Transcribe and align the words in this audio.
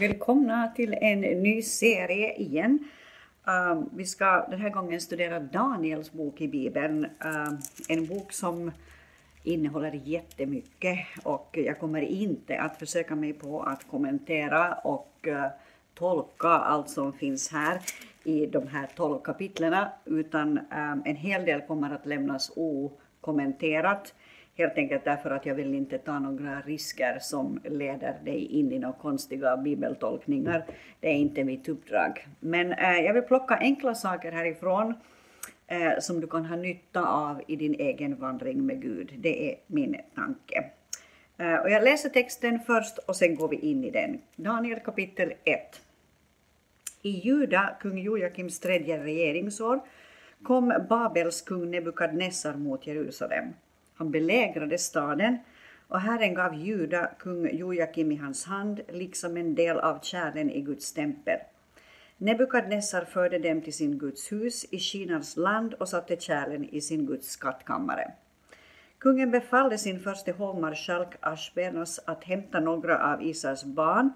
Välkomna 0.00 0.72
till 0.76 0.94
en 1.00 1.20
ny 1.20 1.62
serie 1.62 2.34
igen. 2.34 2.78
Uh, 3.48 3.82
vi 3.92 4.06
ska 4.06 4.46
den 4.50 4.60
här 4.60 4.70
gången 4.70 5.00
studera 5.00 5.40
Daniels 5.40 6.12
bok 6.12 6.40
i 6.40 6.48
Bibeln. 6.48 7.04
Uh, 7.04 7.58
en 7.88 8.06
bok 8.06 8.32
som 8.32 8.72
innehåller 9.42 9.92
jättemycket 10.04 10.98
och 11.22 11.58
jag 11.64 11.78
kommer 11.78 12.00
inte 12.00 12.60
att 12.60 12.78
försöka 12.78 13.14
mig 13.14 13.32
på 13.32 13.62
att 13.62 13.88
kommentera 13.90 14.74
och 14.74 15.26
uh, 15.26 15.46
tolka 15.94 16.48
allt 16.48 16.90
som 16.90 17.12
finns 17.12 17.52
här 17.52 17.80
i 18.24 18.46
de 18.46 18.68
här 18.68 18.86
tolv 18.96 19.18
kapitlen 19.18 19.84
utan 20.04 20.58
ehm, 20.70 21.02
en 21.04 21.16
hel 21.16 21.44
del 21.44 21.60
kommer 21.60 21.94
att 21.94 22.06
lämnas 22.06 22.52
okommenterat 22.56 24.14
Helt 24.58 24.78
enkelt 24.78 25.04
därför 25.04 25.30
att 25.30 25.46
jag 25.46 25.54
vill 25.54 25.74
inte 25.74 25.98
ta 25.98 26.18
några 26.18 26.60
risker 26.60 27.18
som 27.20 27.60
leder 27.64 28.18
dig 28.24 28.44
in 28.44 28.72
i 28.72 28.78
några 28.78 28.94
konstiga 28.94 29.56
bibeltolkningar. 29.56 30.66
Det 31.00 31.08
är 31.08 31.14
inte 31.14 31.44
mitt 31.44 31.68
uppdrag. 31.68 32.26
Men 32.40 32.72
eh, 32.72 32.98
jag 32.98 33.14
vill 33.14 33.22
plocka 33.22 33.56
enkla 33.56 33.94
saker 33.94 34.32
härifrån 34.32 34.94
eh, 35.66 35.92
som 36.00 36.20
du 36.20 36.26
kan 36.26 36.44
ha 36.44 36.56
nytta 36.56 37.06
av 37.06 37.42
i 37.46 37.56
din 37.56 37.74
egen 37.74 38.16
vandring 38.16 38.66
med 38.66 38.82
Gud. 38.82 39.14
Det 39.18 39.52
är 39.52 39.56
min 39.66 39.96
tanke. 40.14 40.70
Eh, 41.36 41.54
och 41.54 41.70
jag 41.70 41.84
läser 41.84 42.08
texten 42.08 42.60
först 42.66 42.98
och 42.98 43.16
sen 43.16 43.34
går 43.34 43.48
vi 43.48 43.56
in 43.56 43.84
i 43.84 43.90
den. 43.90 44.20
Daniel 44.36 44.80
kapitel 44.80 45.32
1. 45.44 45.80
I 47.02 47.10
Juda, 47.10 47.76
kung 47.80 47.98
Joakims 47.98 48.60
tredje 48.60 49.04
regeringsår, 49.04 49.80
kom 50.42 50.86
Babels 50.88 51.42
kung 51.42 51.70
Nebukadnessar 51.70 52.54
mot 52.54 52.86
Jerusalem. 52.86 53.52
Han 53.98 54.10
belägrade 54.10 54.78
staden 54.78 55.38
och 55.88 56.00
Herren 56.00 56.34
gav 56.34 56.54
Juda 56.54 57.10
kung 57.18 57.56
Jojakim 57.56 58.12
i 58.12 58.16
hans 58.16 58.44
hand, 58.44 58.80
liksom 58.88 59.36
en 59.36 59.54
del 59.54 59.78
av 59.78 59.98
kärlen 60.02 60.50
i 60.50 60.60
Guds 60.60 60.92
tempel. 60.92 61.38
Nebukadnessar 62.16 63.04
förde 63.04 63.38
dem 63.38 63.62
till 63.62 63.72
sin 63.72 63.98
Guds 63.98 64.32
hus 64.32 64.64
i 64.70 64.78
Kinas 64.78 65.36
land 65.36 65.74
och 65.74 65.88
satte 65.88 66.16
kärlen 66.20 66.64
i 66.64 66.80
sin 66.80 67.06
Guds 67.06 67.28
skattkammare. 67.28 68.12
Kungen 68.98 69.30
befallde 69.30 69.78
sin 69.78 70.00
förste 70.00 70.32
hovmarskalk 70.32 71.14
Ashbenos 71.20 72.00
att 72.06 72.24
hämta 72.24 72.60
några 72.60 73.12
av 73.12 73.22
Israels 73.22 73.64
barn 73.64 74.12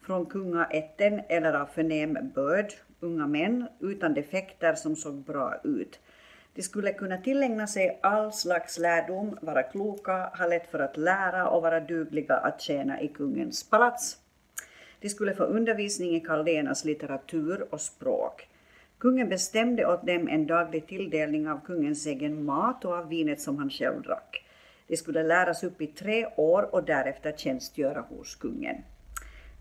från 0.00 0.26
kungaätten 0.26 1.20
eller 1.28 1.52
av 1.52 1.66
förnäm 1.66 2.18
börd, 2.34 2.72
unga 3.00 3.26
män 3.26 3.68
utan 3.80 4.14
defekter 4.14 4.74
som 4.74 4.96
såg 4.96 5.14
bra 5.14 5.60
ut, 5.64 6.00
de 6.56 6.62
skulle 6.62 6.92
kunna 6.92 7.18
tillägna 7.18 7.66
sig 7.66 7.98
all 8.02 8.32
slags 8.32 8.78
lärdom, 8.78 9.38
vara 9.40 9.62
kloka, 9.62 10.30
ha 10.38 10.46
lätt 10.46 10.70
för 10.70 10.78
att 10.78 10.96
lära 10.96 11.48
och 11.48 11.62
vara 11.62 11.80
dugliga 11.80 12.36
att 12.36 12.60
tjäna 12.60 13.00
i 13.00 13.08
kungens 13.08 13.70
palats. 13.70 14.18
De 15.00 15.08
skulle 15.08 15.34
få 15.34 15.42
undervisning 15.42 16.16
i 16.16 16.20
kaldéernas 16.20 16.84
litteratur 16.84 17.66
och 17.70 17.80
språk. 17.80 18.48
Kungen 18.98 19.28
bestämde 19.28 19.86
åt 19.86 20.06
dem 20.06 20.28
en 20.28 20.46
daglig 20.46 20.86
tilldelning 20.86 21.48
av 21.48 21.60
kungens 21.64 22.06
egen 22.06 22.44
mat 22.44 22.84
och 22.84 22.92
av 22.92 23.08
vinet 23.08 23.40
som 23.40 23.58
han 23.58 23.70
själv 23.70 24.02
drack. 24.02 24.46
De 24.86 24.96
skulle 24.96 25.22
läras 25.22 25.64
upp 25.64 25.80
i 25.80 25.86
tre 25.86 26.26
år 26.36 26.74
och 26.74 26.84
därefter 26.84 27.32
tjänstgöra 27.32 28.00
hos 28.00 28.34
kungen. 28.34 28.76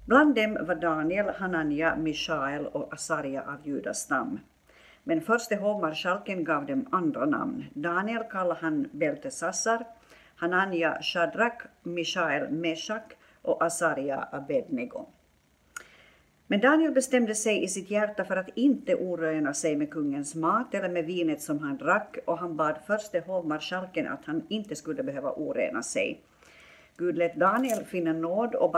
Bland 0.06 0.36
dem 0.36 0.58
var 0.62 0.76
Daniel, 0.76 1.30
Hanania, 1.30 1.96
Mishael 1.96 2.68
och 2.68 2.94
Asaria 2.94 3.42
av 3.42 3.68
Judas 3.68 4.00
stam. 4.00 4.40
Men 5.08 5.22
förste 5.22 5.56
hovmarskalken 5.56 6.44
gav 6.44 6.66
dem 6.66 6.86
andra 6.92 7.26
namn. 7.26 7.66
Daniel 7.74 8.24
kallade 8.24 8.60
han 8.62 8.90
Beltesassar, 8.92 9.86
Hanania 10.36 11.02
Shadrach, 11.02 11.62
Mishael 11.84 12.52
Meshach 12.52 13.12
och 13.42 13.64
Asaria 13.64 14.28
Abednego. 14.32 15.06
Men 16.48 16.60
Daniel 16.60 16.92
bestämde 16.92 17.36
sig 17.36 17.64
i 17.64 17.68
sitt 17.68 17.92
hjärta 17.92 18.26
för 18.26 18.38
att 18.38 18.50
inte 18.56 18.96
oröna 18.96 19.54
sig 19.54 19.76
med 19.76 19.92
kungens 19.92 20.36
mat 20.36 20.74
eller 20.74 20.90
med 20.90 21.06
vinet 21.06 21.42
som 21.42 21.60
han 21.60 21.78
drack 21.78 22.18
och 22.26 22.38
han 22.38 22.56
bad 22.56 22.76
förste 22.88 23.20
hovmarskalken 23.20 24.08
att 24.08 24.26
han 24.26 24.44
inte 24.50 24.76
skulle 24.76 25.04
behöva 25.04 25.32
orena 25.32 25.84
sig. 25.84 26.22
Gud 26.98 27.18
lät 27.18 27.36
Daniel 27.36 27.86
finna 27.86 28.14
nåd 28.14 28.56
och 28.56 28.72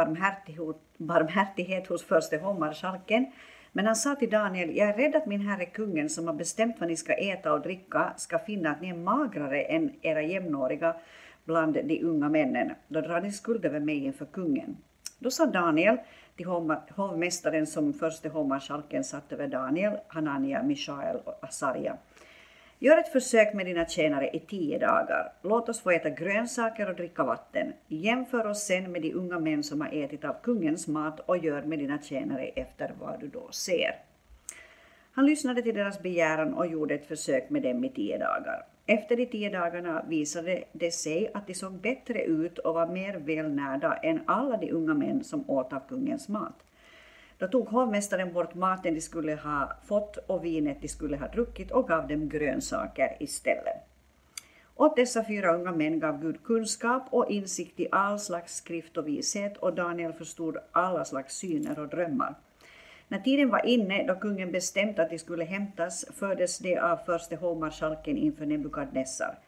barmhärtighet 0.97 1.87
hos 1.87 2.03
förste 2.03 2.37
hovmarskalken 2.37 3.25
men 3.77 3.85
han 3.85 3.95
sa 3.95 4.15
till 4.15 4.29
Daniel, 4.29 4.77
jag 4.77 4.89
är 4.89 4.93
rädd 4.93 5.15
att 5.15 5.25
min 5.25 5.41
herre 5.41 5.65
kungen 5.65 6.09
som 6.09 6.27
har 6.27 6.33
bestämt 6.33 6.75
vad 6.79 6.89
ni 6.89 6.95
ska 6.95 7.13
äta 7.13 7.53
och 7.53 7.61
dricka 7.61 8.13
ska 8.17 8.39
finna 8.39 8.71
att 8.71 8.81
ni 8.81 8.89
är 8.89 8.93
magrare 8.93 9.61
än 9.61 9.91
era 10.01 10.21
jämnåriga 10.21 10.95
bland 11.45 11.73
de 11.73 12.03
unga 12.03 12.29
männen. 12.29 12.71
Då 12.87 13.01
drar 13.01 13.21
ni 13.21 13.31
skuld 13.31 13.65
över 13.65 13.79
mig 13.79 14.05
inför 14.05 14.25
kungen. 14.25 14.77
Då 15.19 15.31
sa 15.31 15.45
Daniel 15.45 15.97
till 16.35 16.45
hovmästaren 16.95 17.67
som 17.67 17.93
förste 17.93 18.29
hovmarskalken 18.29 19.03
satt 19.03 19.31
över 19.31 19.47
Daniel, 19.47 19.93
Hanania, 20.07 20.63
Mishael 20.63 21.17
och 21.23 21.43
Asaria. 21.43 21.97
Gör 22.79 22.97
ett 22.97 23.11
försök 23.11 23.53
med 23.53 23.65
dina 23.65 23.85
tjänare 23.85 24.29
i 24.33 24.39
tio 24.39 24.79
dagar. 24.79 25.33
Låt 25.41 25.69
oss 25.69 25.81
få 25.81 25.91
äta 25.91 26.09
grönsaker 26.09 26.89
och 26.89 26.95
dricka 26.95 27.23
vatten. 27.23 27.73
Jämför 27.87 28.47
oss 28.47 28.63
sen 28.63 28.91
med 28.91 29.01
de 29.01 29.13
unga 29.13 29.39
män 29.39 29.63
som 29.63 29.81
har 29.81 29.89
ätit 30.03 30.25
av 30.25 30.35
kungens 30.43 30.87
mat 30.87 31.19
och 31.19 31.37
gör 31.37 31.61
med 31.61 31.79
dina 31.79 32.01
tjänare 32.01 32.43
efter 32.43 32.93
vad 32.99 33.19
du 33.19 33.27
då 33.27 33.51
ser. 33.51 33.95
Han 35.11 35.25
lyssnade 35.25 35.61
till 35.61 35.75
deras 35.75 36.01
begäran 36.01 36.53
och 36.53 36.67
gjorde 36.67 36.95
ett 36.95 37.07
försök 37.07 37.49
med 37.49 37.61
dem 37.61 37.83
i 37.83 37.89
tio 37.89 38.17
dagar. 38.17 38.65
Efter 38.85 39.15
de 39.15 39.25
tio 39.25 39.49
dagarna 39.49 40.05
visade 40.07 40.63
det 40.71 40.91
sig 40.91 41.31
att 41.33 41.47
de 41.47 41.53
såg 41.53 41.73
bättre 41.73 42.23
ut 42.23 42.57
och 42.57 42.73
var 42.73 42.87
mer 42.87 43.17
välnärda 43.17 43.95
än 43.95 44.21
alla 44.25 44.57
de 44.57 44.71
unga 44.71 44.93
män 44.93 45.23
som 45.23 45.49
åt 45.49 45.73
av 45.73 45.81
kungens 45.89 46.29
mat. 46.29 46.63
Då 47.37 47.47
tog 47.47 47.67
hovmästaren 47.67 48.33
bort 48.33 48.55
maten 48.55 48.93
de 48.93 49.01
skulle 49.01 49.35
ha 49.35 49.71
fått 49.83 50.17
och 50.17 50.45
vinet 50.45 50.81
de 50.81 50.87
skulle 50.87 51.17
ha 51.17 51.27
druckit 51.27 51.71
och 51.71 51.87
gav 51.87 52.07
dem 52.07 52.29
grönsaker 52.29 53.17
istället. 53.19 53.87
Åt 54.75 54.95
dessa 54.95 55.23
fyra 55.23 55.55
unga 55.55 55.71
män 55.71 55.99
gav 55.99 56.21
Gud 56.21 56.43
kunskap 56.43 57.03
och 57.09 57.29
insikt 57.29 57.79
i 57.79 57.87
all 57.91 58.19
slags 58.19 58.55
skrift 58.55 58.97
och 58.97 59.07
vishet 59.07 59.57
och 59.57 59.73
Daniel 59.73 60.13
förstod 60.13 60.57
alla 60.71 61.05
slags 61.05 61.35
syner 61.35 61.79
och 61.79 61.87
drömmar. 61.87 62.35
När 63.07 63.19
tiden 63.19 63.49
var 63.49 63.65
inne 63.65 64.07
då 64.07 64.15
kungen 64.15 64.51
bestämt 64.51 64.99
att 64.99 65.09
de 65.09 65.19
skulle 65.19 65.43
hämtas 65.43 66.05
fördes 66.13 66.57
de 66.59 66.77
av 66.77 66.97
förste 66.97 67.35
hovmarskalken 67.35 68.17
inför 68.17 68.45
Nebukadnessar. 68.45 69.39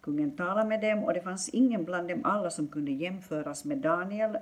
Kungen 0.00 0.36
talade 0.36 0.68
med 0.68 0.80
dem 0.80 1.04
och 1.04 1.14
det 1.14 1.20
fanns 1.20 1.48
ingen 1.48 1.84
bland 1.84 2.08
dem 2.08 2.20
alla 2.24 2.50
som 2.50 2.68
kunde 2.68 2.92
jämföras 2.92 3.64
med 3.64 3.78
Daniel 3.78 4.38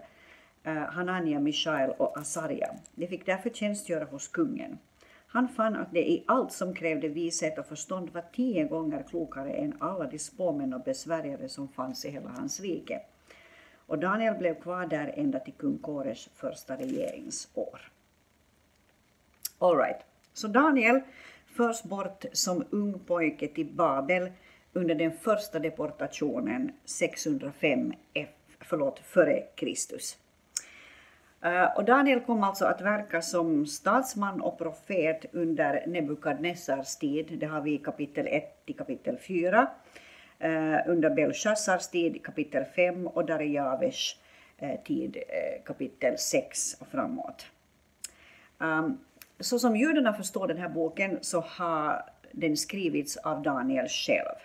Eh, 0.67 0.75
Hanania, 0.75 1.41
Mishael 1.41 1.91
och 1.91 2.19
Asaria. 2.19 2.75
De 2.95 3.07
fick 3.07 3.27
därför 3.27 3.51
tjänstgöra 3.51 4.05
hos 4.05 4.29
kungen. 4.29 4.79
Han 5.27 5.49
fann 5.49 5.77
att 5.77 5.93
det 5.93 6.11
i 6.11 6.25
allt 6.27 6.53
som 6.53 6.75
krävde 6.75 7.09
vishet 7.09 7.59
och 7.59 7.67
förstånd 7.67 8.11
var 8.11 8.25
tio 8.33 8.65
gånger 8.65 9.05
klokare 9.09 9.53
än 9.53 9.77
alla 9.81 10.07
de 10.07 10.19
spåmän 10.19 10.75
och 10.75 10.81
besvärjare 10.81 11.49
som 11.49 11.69
fanns 11.69 12.05
i 12.05 12.11
hela 12.11 12.29
hans 12.29 12.61
rike. 12.61 13.01
Och 13.87 13.99
Daniel 13.99 14.35
blev 14.35 14.61
kvar 14.61 14.87
där 14.87 15.15
ända 15.17 15.39
till 15.39 15.53
kung 15.53 15.79
Kores 15.79 16.29
första 16.35 16.77
regeringsår. 16.77 17.81
All 19.59 19.77
right. 19.77 20.01
Så 20.33 20.49
Daniel 20.49 21.01
förs 21.47 21.83
bort 21.83 22.25
som 22.33 22.65
ung 22.71 22.99
pojke 22.99 23.49
till 23.49 23.67
Babel 23.67 24.33
under 24.73 24.95
den 24.95 25.13
första 25.13 25.59
deportationen 25.59 26.73
605 26.85 27.93
förlåt, 28.61 28.99
före 28.99 29.43
Kristus. 29.55 30.19
Eh, 31.43 31.77
och 31.77 31.85
Daniel 31.85 32.21
kom 32.21 32.43
alltså 32.43 32.65
att 32.65 32.81
verka 32.81 33.23
som 33.23 33.67
statsman 33.67 34.41
och 34.41 34.59
profet 34.59 35.25
under 35.33 35.87
Nebukadnessars 35.87 36.97
tid, 36.97 37.39
det 37.39 37.47
har 37.47 37.61
vi 37.61 37.75
i 37.75 37.79
kapitel 37.79 38.27
1 38.27 38.67
till 38.67 38.77
kapitel 38.77 39.19
4, 39.19 39.67
eh, 40.39 40.77
under 40.87 41.11
Belshazzars 41.11 41.89
tid 41.89 42.25
kapitel 42.25 42.65
5 42.65 43.07
och 43.07 43.27
Darijaves 43.27 44.17
eh, 44.59 44.81
tid 44.85 45.17
kapitel 45.65 46.19
6 46.19 46.75
och 46.81 46.89
framåt. 46.89 47.47
Ehm, 48.61 48.99
så 49.41 49.59
som 49.59 49.77
judarna 49.77 50.13
förstår 50.13 50.49
den 50.49 50.59
här 50.59 50.69
boken 50.69 51.19
så 51.21 51.41
har 51.41 52.03
den 52.33 52.57
skrivits 52.57 53.17
av 53.17 53.43
Daniel 53.43 53.89
själv. 53.89 54.37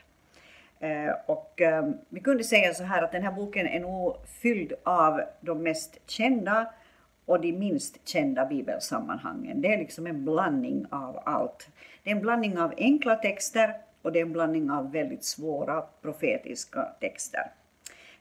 Och 1.25 1.61
ehm, 1.61 1.93
vi 2.09 2.19
kunde 2.19 2.43
säga 2.43 2.73
så 2.73 2.83
här 2.83 3.03
att 3.03 3.11
den 3.11 3.23
här 3.23 3.31
boken 3.31 3.67
är 3.67 3.79
nog 3.79 4.15
fylld 4.41 4.73
av 4.83 5.21
de 5.41 5.63
mest 5.63 5.97
kända 6.09 6.73
och 7.31 7.41
de 7.41 7.51
minst 7.53 8.07
kända 8.07 8.45
bibelsammanhangen. 8.45 9.61
Det 9.61 9.73
är 9.73 9.77
liksom 9.77 10.07
en 10.07 10.25
blandning 10.25 10.85
av 10.89 11.19
allt. 11.25 11.69
Det 12.03 12.09
är 12.09 12.15
en 12.15 12.21
blandning 12.21 12.59
av 12.59 12.73
enkla 12.77 13.15
texter 13.15 13.73
och 14.01 14.11
det 14.11 14.19
är 14.19 14.23
en 14.23 14.33
blandning 14.33 14.71
av 14.71 14.91
väldigt 14.91 15.23
svåra 15.23 15.81
profetiska 16.01 16.83
texter. 16.99 17.51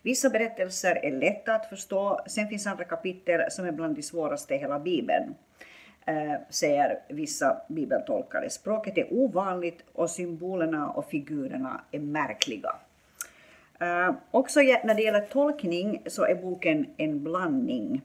Vissa 0.03 0.31
berättelser 0.31 1.05
är 1.05 1.13
lätta 1.13 1.55
att 1.55 1.69
förstå, 1.69 2.21
sen 2.27 2.49
finns 2.49 2.67
andra 2.67 2.85
kapitel 2.85 3.51
som 3.51 3.67
är 3.67 3.73
bland 3.73 3.97
de 3.97 4.03
svåraste 4.03 4.55
i 4.55 4.59
hela 4.59 4.79
bibeln, 4.79 5.35
eh, 6.07 6.35
säger 6.51 6.99
vissa 7.09 7.63
bibeltolkare. 7.69 8.51
Språket 8.51 8.99
är 8.99 9.13
ovanligt 9.13 9.85
och 9.93 10.11
symbolerna 10.11 10.91
och 10.91 11.11
figurerna 11.11 11.81
är 11.91 12.01
märkliga. 12.01 12.75
Eh, 13.81 14.15
också 14.31 14.61
när 14.61 14.95
det 14.95 15.03
gäller 15.03 15.21
tolkning 15.21 16.03
så 16.07 16.25
är 16.25 16.35
boken 16.35 16.87
en 16.97 17.25
blandning. 17.25 18.03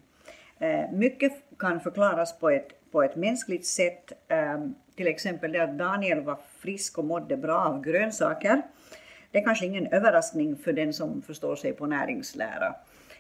Eh, 0.60 0.92
mycket 0.92 1.32
kan 1.60 1.80
förklaras 1.80 2.40
på 2.40 2.50
ett, 2.50 2.92
på 2.92 3.04
ett 3.04 3.16
mänskligt 3.16 3.66
sätt. 3.66 4.12
Ehm, 4.28 4.76
till 4.96 5.08
exempel 5.08 5.52
det 5.52 5.64
att 5.64 5.78
Daniel 5.78 6.22
var 6.22 6.40
frisk 6.58 6.98
och 6.98 7.06
mådde 7.06 7.38
bra 7.38 7.60
av 7.60 7.82
grönsaker. 7.82 8.62
Det 9.32 9.40
är 9.40 9.44
kanske 9.44 9.66
ingen 9.66 9.88
överraskning 9.88 10.56
för 10.56 10.74
den 10.74 10.94
som 10.94 11.22
förstår 11.22 11.56
sig 11.56 11.74
på 11.74 11.86
näringslära, 11.86 12.76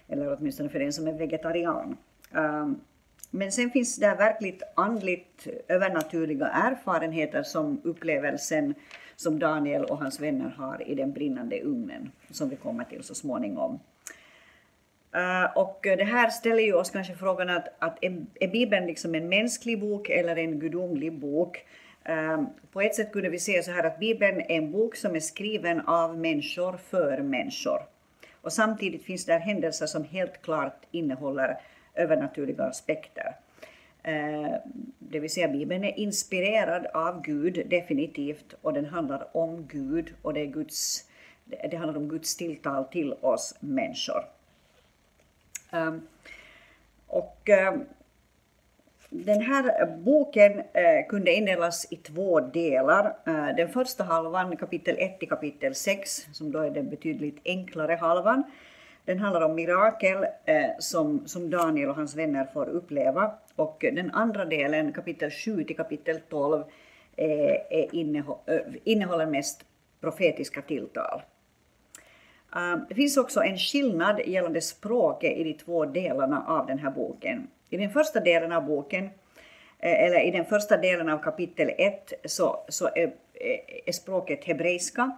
eller 0.07 0.37
åtminstone 0.37 0.69
för 0.69 0.79
den 0.79 0.93
som 0.93 1.07
är 1.07 1.13
vegetarian. 1.13 1.97
Ehm, 2.35 2.79
men 3.31 3.51
sen 3.51 3.71
finns 3.71 3.97
det 3.97 4.15
verkligt 4.15 4.63
andligt 4.75 5.47
övernaturliga 5.67 6.47
erfarenheter 6.47 7.43
som 7.43 7.81
upplevelsen 7.83 8.75
som 9.15 9.39
Daniel 9.39 9.85
och 9.85 9.97
hans 9.97 10.19
vänner 10.19 10.49
har 10.49 10.89
i 10.89 10.95
den 10.95 11.13
brinnande 11.13 11.61
ugnen, 11.61 12.11
som 12.31 12.49
vi 12.49 12.55
kommer 12.55 12.83
till 12.83 13.03
så 13.03 13.15
småningom. 13.15 13.79
Uh, 15.15 15.57
och 15.57 15.79
det 15.81 16.03
här 16.03 16.29
ställer 16.29 16.63
ju 16.63 16.73
oss 16.73 16.89
kanske 16.89 17.13
frågan 17.13 17.49
att, 17.49 17.67
att 17.79 17.97
är, 18.01 18.25
är 18.39 18.47
Bibeln 18.47 18.87
liksom 18.87 19.15
en 19.15 19.29
mänsklig 19.29 19.79
bok 19.79 20.09
eller 20.09 20.35
en 20.35 20.59
gudomlig 20.59 21.19
bok? 21.19 21.65
Uh, 22.09 22.43
på 22.71 22.81
ett 22.81 22.95
sätt 22.95 23.11
kunde 23.11 23.29
vi 23.29 23.39
säga 23.39 23.63
så 23.63 23.71
här 23.71 23.83
att 23.83 23.99
Bibeln 23.99 24.41
är 24.41 24.51
en 24.51 24.71
bok 24.71 24.95
som 24.95 25.15
är 25.15 25.19
skriven 25.19 25.81
av 25.81 26.17
människor 26.17 26.77
för 26.77 27.17
människor. 27.17 27.79
Och 28.41 28.53
samtidigt 28.53 29.03
finns 29.03 29.25
det 29.25 29.33
händelser 29.33 29.85
som 29.85 30.03
helt 30.03 30.41
klart 30.41 30.85
innehåller 30.91 31.57
övernaturliga 31.93 32.63
aspekter. 32.63 33.35
Uh, 34.07 34.55
det 34.99 35.19
vill 35.19 35.29
säga 35.29 35.47
Bibeln 35.47 35.83
är 35.83 35.99
inspirerad 35.99 36.85
av 36.85 37.21
Gud 37.21 37.67
definitivt 37.69 38.55
och 38.61 38.73
den 38.73 38.85
handlar 38.85 39.37
om 39.37 39.67
Gud 39.67 40.13
och 40.21 40.33
det, 40.33 40.41
är 40.41 40.45
Guds, 40.45 41.09
det 41.71 41.77
handlar 41.77 41.97
om 41.97 42.09
Guds 42.09 42.37
tilltal 42.37 42.85
till 42.85 43.13
oss 43.13 43.57
människor. 43.59 44.34
Ehm, 45.75 46.01
och 47.07 47.49
ehm, 47.49 47.85
den 49.09 49.41
här 49.41 49.95
boken 49.97 50.59
eh, 50.59 51.07
kunde 51.09 51.33
indelas 51.33 51.91
i 51.91 51.95
två 51.95 52.39
delar. 52.39 53.05
Eh, 53.27 53.55
den 53.57 53.69
första 53.69 54.03
halvan, 54.03 54.57
kapitel 54.57 54.95
1 54.99 55.19
till 55.19 55.29
kapitel 55.29 55.75
6, 55.75 56.27
som 56.31 56.51
då 56.51 56.59
är 56.59 56.69
den 56.69 56.89
betydligt 56.89 57.41
enklare 57.45 57.95
halvan, 57.95 58.43
den 59.05 59.19
handlar 59.19 59.41
om 59.41 59.55
mirakel 59.55 60.25
eh, 60.45 60.65
som, 60.79 61.27
som 61.27 61.49
Daniel 61.49 61.89
och 61.89 61.95
hans 61.95 62.15
vänner 62.15 62.45
får 62.53 62.69
uppleva. 62.69 63.31
Och 63.55 63.77
den 63.93 64.11
andra 64.11 64.45
delen, 64.45 64.93
kapitel 64.93 65.31
7 65.31 65.63
till 65.63 65.75
kapitel 65.75 66.19
12, 66.29 66.63
innehåller 68.83 69.25
mest 69.25 69.65
profetiska 70.01 70.61
tilltal. 70.61 71.21
Ehm, 72.55 72.85
det 72.89 72.95
finns 72.95 73.17
också 73.17 73.43
en 73.43 73.57
skillnad 73.57 74.19
gällande 74.25 74.61
språket 74.61 75.37
i 75.37 75.43
de 75.43 75.53
två 75.53 75.85
delarna 75.85 76.43
av 76.47 76.67
den 76.67 76.79
här 76.79 76.91
boken. 76.91 77.47
I 77.69 77.77
den 77.77 77.89
första 77.89 78.19
delen 78.19 78.51
av 78.51 78.65
boken, 78.65 79.05
eh, 79.79 80.03
eller 80.03 80.19
i 80.27 80.31
den 80.31 80.45
första 80.45 80.77
delen 80.77 81.09
av 81.09 81.17
kapitel 81.17 81.71
1, 81.77 82.13
så, 82.25 82.65
så 82.69 82.87
är, 82.87 83.03
eh, 83.33 83.59
är 83.85 83.91
språket 83.91 84.43
hebreiska. 84.43 85.17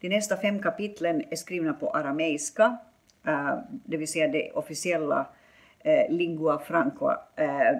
De 0.00 0.08
nästa 0.08 0.36
fem 0.36 0.62
kapitlen 0.62 1.24
är 1.30 1.36
skrivna 1.36 1.72
på 1.72 1.90
arameiska, 1.90 2.76
ehm, 3.24 3.58
det 3.70 3.96
vill 3.96 4.08
säga 4.08 4.28
det 4.28 4.50
officiella 4.52 5.26
eh, 5.80 6.10
lingua 6.10 6.58
franca, 6.58 7.20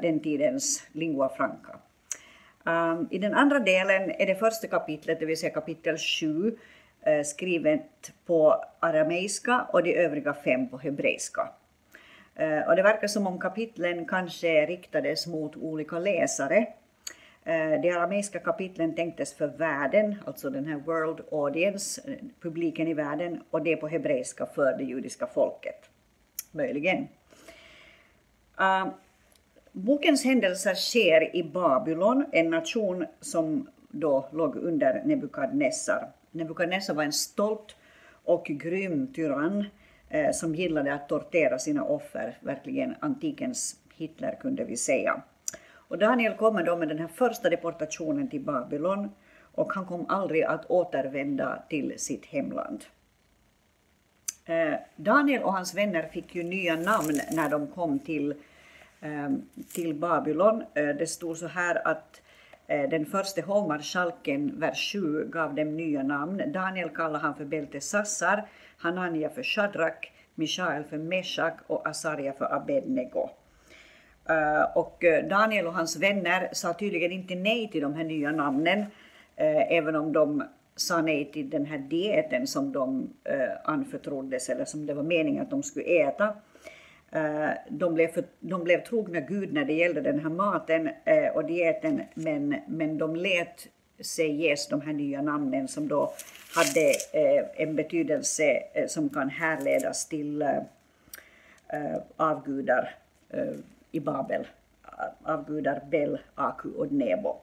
den 0.02 0.20
tidens 0.20 0.82
lingua 0.92 1.28
franca. 1.28 1.78
Ehm, 2.66 3.08
I 3.10 3.18
den 3.18 3.34
andra 3.34 3.58
delen 3.58 4.10
är 4.10 4.26
det 4.26 4.34
första 4.34 4.66
kapitlet, 4.66 5.20
det 5.20 5.26
vill 5.26 5.36
säga 5.36 5.50
kapitel 5.50 5.96
7, 5.98 6.56
Eh, 7.02 7.22
skrivet 7.24 8.12
på 8.26 8.64
arameiska 8.80 9.66
och 9.72 9.82
de 9.82 9.94
övriga 9.94 10.34
fem 10.34 10.68
på 10.68 10.78
hebreiska. 10.78 11.48
Eh, 12.34 12.68
och 12.68 12.76
det 12.76 12.82
verkar 12.82 13.06
som 13.06 13.26
om 13.26 13.38
kapitlen 13.38 14.06
kanske 14.06 14.66
riktades 14.66 15.26
mot 15.26 15.56
olika 15.56 15.98
läsare. 15.98 16.66
Eh, 17.44 17.80
de 17.82 17.90
arameiska 17.90 18.38
kapitlen 18.38 18.94
tänktes 18.94 19.34
för 19.34 19.46
världen, 19.46 20.16
alltså 20.26 20.50
den 20.50 20.64
här 20.64 20.76
world 20.76 21.20
audience, 21.32 22.02
publiken 22.40 22.88
i 22.88 22.94
världen, 22.94 23.42
och 23.50 23.62
det 23.62 23.76
på 23.76 23.88
hebreiska 23.88 24.46
för 24.46 24.78
det 24.78 24.84
judiska 24.84 25.26
folket. 25.26 25.90
Möjligen. 26.52 27.08
Uh, 28.60 28.88
bokens 29.72 30.24
händelser 30.24 30.74
sker 30.74 31.36
i 31.36 31.42
Babylon, 31.42 32.24
en 32.32 32.50
nation 32.50 33.06
som 33.20 33.68
då 33.88 34.28
låg 34.32 34.56
under 34.56 35.02
Nebukadnessar. 35.04 36.08
Nebukadnessar 36.38 36.94
var 36.94 37.04
en 37.04 37.12
stolt 37.12 37.76
och 38.24 38.46
grym 38.46 39.12
tyrann 39.12 39.64
eh, 40.08 40.30
som 40.32 40.54
gillade 40.54 40.94
att 40.94 41.08
tortera 41.08 41.58
sina 41.58 41.84
offer, 41.84 42.38
verkligen 42.40 42.94
antikens 43.00 43.76
Hitler 43.94 44.38
kunde 44.40 44.64
vi 44.64 44.76
säga. 44.76 45.22
Och 45.70 45.98
Daniel 45.98 46.34
kommer 46.34 46.62
då 46.62 46.76
med 46.76 46.88
den 46.88 46.98
här 46.98 47.08
första 47.08 47.50
deportationen 47.50 48.28
till 48.28 48.40
Babylon 48.40 49.10
och 49.54 49.72
han 49.72 49.86
kom 49.86 50.06
aldrig 50.08 50.42
att 50.42 50.70
återvända 50.70 51.62
till 51.68 51.94
sitt 51.96 52.26
hemland. 52.26 52.84
Eh, 54.44 54.74
Daniel 54.96 55.42
och 55.42 55.52
hans 55.52 55.74
vänner 55.74 56.08
fick 56.12 56.34
ju 56.34 56.42
nya 56.42 56.76
namn 56.76 57.20
när 57.32 57.50
de 57.50 57.66
kom 57.66 57.98
till, 57.98 58.34
eh, 59.00 59.30
till 59.74 59.94
Babylon. 59.94 60.64
Eh, 60.74 60.88
det 60.88 61.06
stod 61.06 61.36
så 61.36 61.46
här 61.46 61.88
att 61.88 62.22
Eh, 62.70 62.88
den 62.88 63.06
första 63.06 63.40
hovmarskalken, 63.40 64.60
vers 64.60 64.92
7, 64.92 65.24
gav 65.24 65.54
dem 65.54 65.76
nya 65.76 66.02
namn. 66.02 66.42
Daniel 66.52 66.88
kallade 66.88 67.18
han 67.18 67.34
för 67.34 67.44
Beltesassar, 67.44 68.48
Hanania 68.78 69.30
för 69.30 69.42
Shadrak, 69.42 70.12
Mishael 70.34 70.84
för 70.84 70.98
Meshach 70.98 71.54
och 71.66 71.88
Asaria 71.88 72.32
för 72.32 72.54
Abednego. 72.54 73.30
Eh, 74.28 74.62
och 74.74 75.04
eh, 75.04 75.28
Daniel 75.28 75.66
och 75.66 75.74
hans 75.74 75.96
vänner 75.96 76.48
sa 76.52 76.72
tydligen 76.72 77.12
inte 77.12 77.34
nej 77.34 77.70
till 77.70 77.82
de 77.82 77.94
här 77.94 78.04
nya 78.04 78.32
namnen, 78.32 78.86
även 79.70 79.96
om 79.96 80.12
de 80.12 80.44
sa 80.76 81.02
nej 81.02 81.30
till 81.32 81.50
den 81.50 81.66
här 81.66 81.78
dieten 81.78 82.46
som 82.46 82.72
de 82.72 83.10
anförtroddes, 83.64 84.48
eller 84.48 84.64
som 84.64 84.86
det 84.86 84.94
var 84.94 85.02
meningen 85.02 85.42
att 85.42 85.50
de 85.50 85.62
skulle 85.62 85.84
äta. 85.84 86.34
Eh, 87.10 87.50
de 87.68 87.94
blev, 87.94 88.08
för, 88.08 88.24
de 88.40 88.64
blev 88.64 88.84
trogna 88.84 89.20
Gud 89.20 89.52
när 89.52 89.64
det 89.64 89.72
gällde 89.72 90.00
den 90.00 90.20
här 90.20 90.30
maten 90.30 90.90
eh, 91.04 91.28
och 91.34 91.44
dieten, 91.44 92.02
men, 92.14 92.56
men 92.66 92.98
de 92.98 93.16
lät 93.16 93.66
sig 94.00 94.30
ges 94.30 94.68
de 94.68 94.80
här 94.80 94.92
nya 94.92 95.22
namnen 95.22 95.68
som 95.68 95.88
då 95.88 96.12
hade 96.54 96.88
eh, 97.12 97.44
en 97.56 97.76
betydelse 97.76 98.62
som 98.88 99.08
kan 99.08 99.28
härledas 99.28 100.08
till 100.08 100.44
avgudar 102.16 102.94
i 103.90 104.00
Babel. 104.00 104.46
Avgudar 105.22 105.82
Bel, 105.90 106.18
Aku 106.34 106.70
och 106.70 106.92
Nebo. 106.92 107.36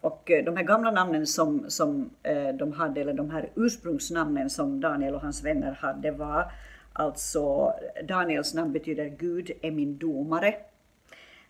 och 0.00 0.22
de 0.44 0.56
här 0.56 0.62
gamla 0.62 0.90
namnen 0.90 1.26
som, 1.26 1.64
som 1.70 2.10
de 2.54 2.72
hade, 2.72 3.00
eller 3.00 3.12
de 3.12 3.30
här 3.30 3.48
ursprungsnamnen 3.54 4.50
som 4.50 4.80
Daniel 4.80 5.14
och 5.14 5.20
hans 5.20 5.44
vänner 5.44 5.72
hade 5.72 6.10
var 6.10 6.52
Alltså 6.96 7.74
Daniels 8.04 8.54
namn 8.54 8.72
betyder 8.72 9.08
Gud 9.08 9.50
är 9.62 9.70
min 9.70 9.98
domare. 9.98 10.54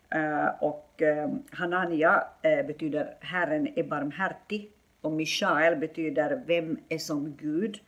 Eh, 0.09 0.47
och 0.59 1.01
eh, 1.01 1.29
Hanania 1.51 2.23
eh, 2.41 2.65
betyder 2.65 3.17
Herren 3.19 3.67
är 3.75 3.83
barmhärtig 3.83 4.71
och 5.01 5.11
Mishael 5.11 5.75
betyder 5.75 6.43
Vem 6.45 6.77
är 6.89 6.97
som 6.97 7.35
Gud 7.37 7.79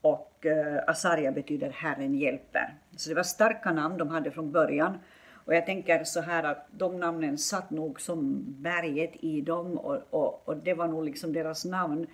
och 0.00 0.46
Asaria 0.86 1.32
betyder 1.32 1.70
Herren 1.70 2.14
hjälper. 2.14 2.74
Så 2.96 3.08
det 3.08 3.14
var 3.14 3.22
starka 3.22 3.72
namn 3.72 3.98
de 3.98 4.08
hade 4.08 4.30
från 4.30 4.52
början. 4.52 4.98
Och 5.44 5.54
jag 5.54 5.66
tänker 5.66 6.04
så 6.04 6.20
här 6.20 6.44
att 6.44 6.66
de 6.70 7.00
namnen 7.00 7.38
satt 7.38 7.70
nog 7.70 8.00
som 8.00 8.44
berget 8.48 9.12
i 9.20 9.40
dem 9.40 9.78
och, 9.78 10.02
och, 10.10 10.48
och 10.48 10.56
det 10.56 10.74
var 10.74 10.88
nog 10.88 11.04
liksom 11.04 11.32
deras 11.32 11.64
namn 11.64 12.06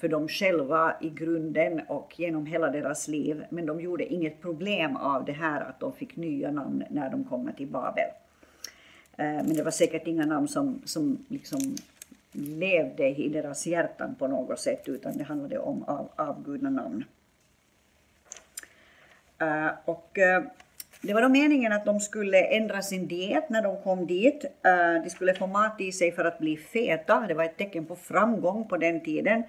för 0.00 0.08
dem 0.08 0.28
själva 0.28 0.96
i 1.00 1.10
grunden 1.10 1.80
och 1.88 2.20
genom 2.20 2.46
hela 2.46 2.70
deras 2.70 3.08
liv. 3.08 3.44
Men 3.50 3.66
de 3.66 3.80
gjorde 3.80 4.12
inget 4.12 4.42
problem 4.42 4.96
av 4.96 5.24
det 5.24 5.32
här 5.32 5.60
att 5.60 5.80
de 5.80 5.92
fick 5.92 6.16
nya 6.16 6.50
namn 6.50 6.84
när 6.90 7.10
de 7.10 7.24
kommer 7.24 7.52
till 7.52 7.66
Babel. 7.66 8.08
Eh, 9.16 9.26
men 9.26 9.54
det 9.54 9.62
var 9.62 9.70
säkert 9.70 10.06
inga 10.06 10.26
namn 10.26 10.48
som, 10.48 10.82
som 10.84 11.24
liksom 11.28 11.60
levde 12.32 13.08
i 13.08 13.28
deras 13.28 13.66
hjärtan 13.66 14.14
på 14.18 14.28
något 14.28 14.60
sätt, 14.60 14.88
utan 14.88 15.16
det 15.16 15.24
handlade 15.24 15.58
om 15.58 15.82
av, 15.82 16.08
avgudna 16.16 16.70
namn. 16.70 17.04
Eh, 19.38 19.70
och 19.84 20.18
eh, 20.18 20.42
det 21.02 21.14
var 21.14 21.22
då 21.22 21.28
meningen 21.28 21.72
att 21.72 21.84
de 21.84 22.00
skulle 22.00 22.44
ändra 22.44 22.82
sin 22.82 23.06
diet 23.06 23.50
när 23.50 23.62
de 23.62 23.82
kom 23.82 24.06
dit. 24.06 24.44
De 25.04 25.10
skulle 25.10 25.34
få 25.34 25.46
mat 25.46 25.80
i 25.80 25.92
sig 25.92 26.12
för 26.12 26.24
att 26.24 26.38
bli 26.38 26.56
feta. 26.56 27.24
Det 27.28 27.34
var 27.34 27.44
ett 27.44 27.56
tecken 27.56 27.86
på 27.86 27.96
framgång 27.96 28.68
på 28.68 28.76
den 28.76 29.00
tiden. 29.00 29.42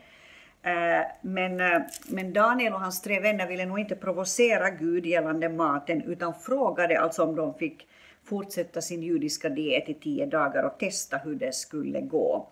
Eh, 0.63 1.05
men, 1.21 1.59
eh, 1.59 1.81
men 2.09 2.33
Daniel 2.33 2.73
och 2.73 2.79
hans 2.79 3.01
tre 3.01 3.19
vänner 3.19 3.47
ville 3.47 3.65
nog 3.65 3.79
inte 3.79 3.95
provocera 3.95 4.69
Gud 4.69 5.05
gällande 5.05 5.49
maten 5.49 6.01
utan 6.01 6.33
frågade 6.33 6.99
alltså 6.99 7.23
om 7.23 7.35
de 7.35 7.53
fick 7.53 7.87
fortsätta 8.23 8.81
sin 8.81 9.03
judiska 9.03 9.49
diet 9.49 9.89
i 9.89 9.93
tio 9.93 10.25
dagar 10.25 10.63
och 10.63 10.79
testa 10.79 11.17
hur 11.17 11.35
det 11.35 11.55
skulle 11.55 12.01
gå. 12.01 12.47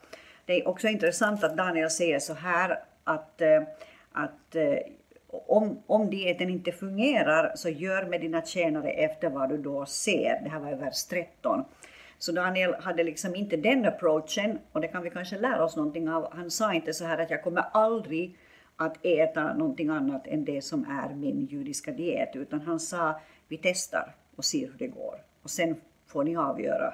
Det 0.46 0.62
är 0.62 0.68
också 0.68 0.88
intressant 0.88 1.44
att 1.44 1.58
Daniel 1.58 1.90
säger 1.90 2.20
så 2.20 2.34
här 2.34 2.80
att, 3.04 3.42
eh, 3.42 3.64
att 4.12 4.56
om, 5.28 5.84
om 5.88 6.10
dieten 6.10 6.50
inte 6.50 6.72
fungerar 6.72 7.52
så 7.56 7.70
gör 7.70 8.06
med 8.06 8.22
dina 8.22 8.42
tjänare 8.42 8.92
efter 8.92 9.30
vad 9.30 9.50
du 9.50 9.58
då 9.58 9.86
ser. 9.86 10.42
Det 10.44 10.50
här 10.50 10.60
var 10.60 10.72
i 10.72 10.76
vers 10.76 11.04
13. 11.04 11.66
Så 12.20 12.32
Daniel 12.32 12.74
hade 12.74 13.04
liksom 13.04 13.36
inte 13.36 13.58
den 13.58 13.86
approachen 13.86 14.60
och 14.72 14.82
det 14.82 14.88
kan 14.88 15.04
vi 15.04 15.10
kanske 15.10 15.38
lära 15.38 15.64
oss 15.64 15.76
någonting 15.76 16.10
av. 16.10 16.34
Han 16.34 16.52
sa 16.52 16.74
inte 16.74 16.94
så 16.94 17.06
här 17.06 17.18
att 17.18 17.30
jag 17.30 17.44
kommer 17.44 17.62
aldrig 17.62 18.38
att 18.76 19.06
äta 19.06 19.54
någonting 19.54 19.90
annat 19.90 20.28
än 20.28 20.46
det 20.46 20.62
som 20.62 20.86
är 20.86 21.16
min 21.16 21.46
judiska 21.46 21.92
diet, 21.92 22.36
utan 22.36 22.62
han 22.62 22.80
sa 22.80 23.20
vi 23.48 23.58
testar 23.58 24.16
och 24.36 24.46
ser 24.46 24.68
hur 24.68 24.78
det 24.78 24.88
går. 24.88 25.16
Och 25.44 25.50
sen 25.50 25.76
får 26.08 26.24
ni 26.24 26.38
avgöra 26.38 26.94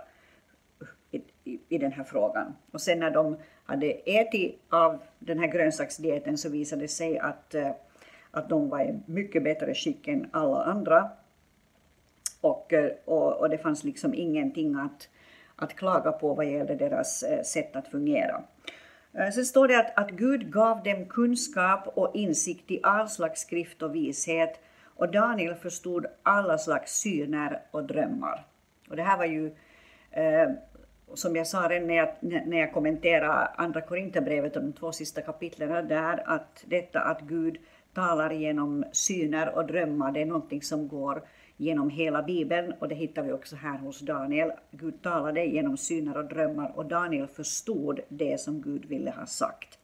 i, 1.11 1.21
i, 1.43 1.59
i 1.69 1.77
den 1.77 1.91
här 1.91 2.03
frågan. 2.03 2.55
Och 2.71 2.81
sen 2.81 2.99
när 2.99 3.11
de 3.11 3.37
hade 3.65 3.91
ätit 3.91 4.61
av 4.69 4.99
den 5.19 5.39
här 5.39 5.47
grönsaksdieten 5.47 6.37
så 6.37 6.49
visade 6.49 6.81
det 6.81 6.87
sig 6.87 7.19
att, 7.19 7.55
eh, 7.55 7.71
att 8.31 8.49
de 8.49 8.69
var 8.69 8.79
i 8.79 8.99
mycket 9.05 9.43
bättre 9.43 9.73
skick 9.73 10.07
än 10.07 10.29
alla 10.31 10.63
andra. 10.63 11.09
Och, 12.41 12.73
och, 13.05 13.33
och 13.39 13.49
det 13.49 13.57
fanns 13.57 13.83
liksom 13.83 14.13
ingenting 14.13 14.75
att, 14.75 15.09
att 15.55 15.75
klaga 15.75 16.11
på 16.11 16.33
vad 16.33 16.45
gällde 16.45 16.75
deras 16.75 17.23
eh, 17.23 17.41
sätt 17.41 17.75
att 17.75 17.87
fungera. 17.87 18.43
Eh, 19.13 19.29
sen 19.29 19.45
står 19.45 19.67
det 19.67 19.79
att, 19.79 19.97
att 19.97 20.11
Gud 20.11 20.51
gav 20.51 20.83
dem 20.83 21.05
kunskap 21.05 21.87
och 21.87 22.15
insikt 22.15 22.71
i 22.71 22.79
all 22.83 23.09
slags 23.09 23.41
skrift 23.41 23.81
och 23.81 23.95
vishet 23.95 24.59
och 24.97 25.11
Daniel 25.11 25.55
förstod 25.55 26.05
alla 26.23 26.57
slags 26.57 26.99
syner 26.99 27.61
och 27.71 27.83
drömmar. 27.83 28.45
Och 28.89 28.95
det 28.95 29.03
här 29.03 29.17
var 29.17 29.25
ju 29.25 29.55
eh, 30.11 30.49
som 31.13 31.35
jag 31.35 31.47
sa 31.47 31.69
redan 31.69 31.87
när 31.87 31.95
jag, 31.95 32.09
när 32.21 32.57
jag 32.57 32.73
kommenterade 32.73 33.33
Andra 33.55 33.81
Korinthierbrevet 33.81 34.55
och 34.55 34.61
de 34.61 34.73
två 34.73 34.91
sista 34.91 35.21
kapitlen 35.21 35.87
där, 35.87 36.29
att 36.29 36.63
detta 36.67 36.99
att 36.99 37.21
Gud 37.21 37.57
talar 37.95 38.31
genom 38.31 38.85
syner 38.91 39.55
och 39.55 39.65
drömmar, 39.65 40.11
det 40.11 40.21
är 40.21 40.25
någonting 40.25 40.61
som 40.61 40.87
går 40.87 41.21
genom 41.57 41.89
hela 41.89 42.23
Bibeln 42.23 42.73
och 42.79 42.87
det 42.87 42.95
hittar 42.95 43.23
vi 43.23 43.31
också 43.31 43.55
här 43.55 43.77
hos 43.77 43.99
Daniel. 43.99 44.51
Gud 44.71 45.01
talade 45.01 45.45
genom 45.45 45.77
syner 45.77 46.17
och 46.17 46.25
drömmar 46.25 46.71
och 46.75 46.85
Daniel 46.85 47.27
förstod 47.27 47.99
det 48.09 48.39
som 48.39 48.61
Gud 48.61 48.85
ville 48.85 49.11
ha 49.11 49.25
sagt. 49.25 49.79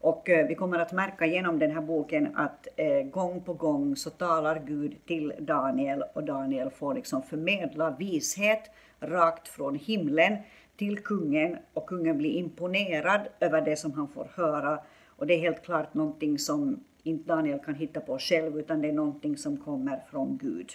Och 0.00 0.28
eh, 0.28 0.46
vi 0.46 0.54
kommer 0.54 0.78
att 0.78 0.92
märka 0.92 1.26
genom 1.26 1.58
den 1.58 1.70
här 1.70 1.80
boken 1.80 2.36
att 2.36 2.68
eh, 2.76 3.02
gång 3.02 3.40
på 3.40 3.52
gång 3.52 3.96
så 3.96 4.10
talar 4.10 4.62
Gud 4.66 4.96
till 5.06 5.32
Daniel 5.38 6.04
och 6.14 6.24
Daniel 6.24 6.70
får 6.70 6.94
liksom 6.94 7.22
förmedla 7.22 7.90
vishet 7.98 8.70
rakt 9.00 9.48
från 9.48 9.74
himlen 9.74 10.36
till 10.76 10.98
kungen 10.98 11.56
och 11.72 11.88
kungen 11.88 12.18
blir 12.18 12.30
imponerad 12.30 13.20
över 13.40 13.60
det 13.60 13.76
som 13.76 13.92
han 13.92 14.08
får 14.08 14.28
höra. 14.34 14.78
Och 15.06 15.26
det 15.26 15.34
är 15.34 15.38
helt 15.38 15.64
klart 15.64 15.94
någonting 15.94 16.38
som 16.38 16.84
inte 17.06 17.28
Daniel 17.28 17.58
kan 17.58 17.74
hitta 17.74 18.00
på 18.00 18.18
själv 18.18 18.58
utan 18.58 18.82
det 18.82 18.88
är 18.88 18.92
någonting 18.92 19.36
som 19.36 19.56
kommer 19.56 20.00
från 20.10 20.38
Gud. 20.38 20.70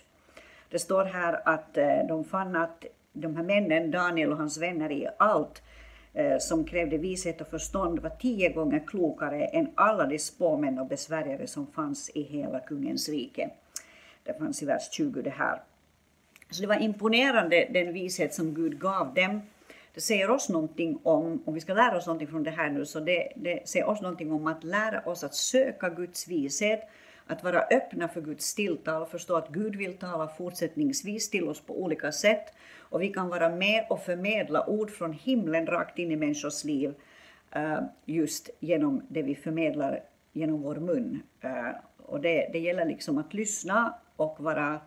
Det 0.69 0.79
står 0.79 1.05
här 1.05 1.41
att 1.45 1.77
eh, 1.77 2.07
de 2.07 2.23
fann 2.23 2.55
att 2.55 2.85
de 3.13 3.35
här 3.35 3.43
männen, 3.43 3.91
Daniel 3.91 4.31
och 4.31 4.37
hans 4.37 4.57
vänner 4.57 4.91
i 4.91 5.07
allt 5.17 5.61
eh, 6.13 6.37
som 6.39 6.63
krävde 6.65 6.97
vishet 6.97 7.41
och 7.41 7.47
förstånd 7.47 7.99
var 7.99 8.09
tio 8.09 8.49
gånger 8.49 8.83
klokare 8.87 9.45
än 9.45 9.71
alla 9.75 10.05
de 10.05 10.19
spåmän 10.19 10.79
och 10.79 10.87
besvärjare 10.87 11.47
som 11.47 11.67
fanns 11.67 12.09
i 12.09 12.21
hela 12.21 12.59
kungens 12.59 13.09
rike. 13.09 13.49
Det 14.23 14.33
fanns 14.33 14.63
i 14.63 14.65
vers 14.65 14.89
20 14.91 15.21
det 15.21 15.29
här. 15.29 15.61
Så 16.49 16.61
det 16.61 16.67
var 16.67 16.81
imponerande 16.81 17.67
den 17.73 17.93
vishet 17.93 18.33
som 18.33 18.53
Gud 18.53 18.79
gav 18.79 19.13
dem. 19.13 19.41
Det 19.93 20.01
säger 20.01 20.29
oss 20.29 20.49
någonting 20.49 20.99
om, 21.03 21.43
om 21.45 21.53
vi 21.53 21.59
ska 21.59 21.73
lära 21.73 21.97
oss 21.97 22.05
någonting 22.05 22.27
från 22.27 22.43
det 22.43 22.51
här 22.51 22.69
nu, 22.69 22.85
så 22.85 22.99
det, 22.99 23.33
det 23.35 23.69
säger 23.69 23.89
oss 23.89 24.01
någonting 24.01 24.31
om 24.31 24.47
att 24.47 24.63
lära 24.63 25.01
oss 25.01 25.23
att 25.23 25.35
söka 25.35 25.89
Guds 25.89 26.27
vishet, 26.27 26.89
att 27.27 27.43
vara 27.43 27.61
öppna 27.61 28.07
för 28.07 28.21
Guds 28.21 28.55
tilltal, 28.55 29.05
förstå 29.05 29.35
att 29.35 29.49
Gud 29.49 29.75
vill 29.75 29.97
tala 29.97 30.27
fortsättningsvis 30.27 31.29
till 31.29 31.47
oss 31.47 31.61
på 31.61 31.81
olika 31.81 32.11
sätt 32.11 32.53
och 32.79 33.01
vi 33.01 33.09
kan 33.09 33.29
vara 33.29 33.49
med 33.49 33.85
och 33.89 34.01
förmedla 34.01 34.69
ord 34.69 34.91
från 34.91 35.13
himlen 35.13 35.67
rakt 35.67 35.99
in 35.99 36.11
i 36.11 36.15
människors 36.15 36.63
liv 36.63 36.93
eh, 37.51 37.79
just 38.05 38.49
genom 38.59 39.01
det 39.07 39.21
vi 39.21 39.35
förmedlar 39.35 40.03
genom 40.33 40.61
vår 40.61 40.75
mun. 40.75 41.23
Eh, 41.41 41.69
och 41.97 42.21
det, 42.21 42.49
det 42.53 42.59
gäller 42.59 42.85
liksom 42.85 43.17
att 43.17 43.33
lyssna 43.33 43.93
och 44.15 44.39
vara 44.39 44.79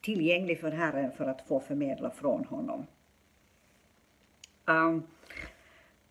tillgänglig 0.00 0.60
för 0.60 0.70
Herren 0.70 1.12
för 1.12 1.24
att 1.24 1.46
få 1.48 1.60
förmedla 1.60 2.10
från 2.10 2.44
honom. 2.44 2.86
Um, 4.68 5.02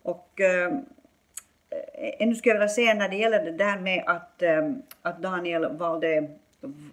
och 0.02 0.40
ähm, 0.40 0.72
eh, 0.72 0.78
um, 0.78 0.84
ännu 2.18 2.34
skulle 2.34 2.54
jag 2.54 2.58
vilja 2.58 2.68
säga 2.68 2.94
när 2.94 3.08
det 3.08 3.16
gäller 3.16 3.44
det 3.44 3.52
där 3.52 3.78
med 3.78 4.04
att, 4.06 4.42
um, 4.42 4.82
att 5.02 5.22
Daniel 5.22 5.76
valde, 5.76 6.28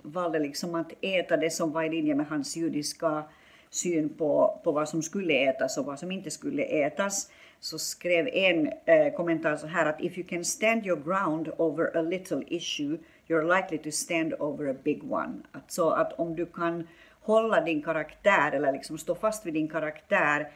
valde 0.01 0.39
liksom 0.39 0.75
att 0.75 0.93
äta 1.01 1.38
det 1.38 1.50
som 1.50 1.72
var 1.72 1.84
i 1.84 1.89
linje 1.89 2.15
med 2.15 2.27
hans 2.27 2.55
judiska 2.55 3.24
syn 3.69 4.10
på, 4.10 4.60
på 4.63 4.72
vad 4.72 4.89
som 4.89 5.01
skulle 5.01 5.34
ätas 5.34 5.77
och 5.77 5.86
vad 5.86 6.00
som 6.00 6.12
inte 6.12 6.31
skulle 6.31 6.63
ätas 6.63 7.31
så 7.60 7.79
skrev 7.79 8.27
en 8.27 8.72
eh, 8.86 9.13
kommentar 9.13 9.55
så 9.55 9.67
här 9.67 9.86
att 9.86 10.01
if 10.01 10.17
you 10.17 10.27
can 10.27 10.45
stand 10.45 10.86
your 10.86 11.00
ground 11.00 11.50
over 11.57 11.98
a 11.98 12.01
little 12.01 12.43
issue 12.48 12.98
you're 13.27 13.55
likely 13.55 13.77
to 13.77 13.91
stand 13.91 14.34
over 14.39 14.69
a 14.69 14.75
big 14.84 15.12
one. 15.12 15.34
Alltså 15.51 15.89
att 15.89 16.13
om 16.13 16.36
du 16.36 16.45
kan 16.45 16.88
hålla 17.22 17.62
din 17.62 17.81
karaktär 17.81 18.51
eller 18.51 18.72
liksom 18.72 18.98
stå 18.98 19.15
fast 19.15 19.45
vid 19.45 19.53
din 19.53 19.67
karaktär 19.67 20.51